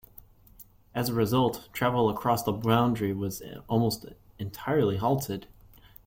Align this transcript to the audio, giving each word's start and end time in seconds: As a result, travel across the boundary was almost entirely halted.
As 0.95 1.09
a 1.09 1.13
result, 1.13 1.69
travel 1.73 2.09
across 2.09 2.41
the 2.41 2.51
boundary 2.51 3.13
was 3.13 3.43
almost 3.69 4.07
entirely 4.39 4.97
halted. 4.97 5.45